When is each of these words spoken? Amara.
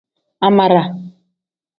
Amara. 0.47 0.81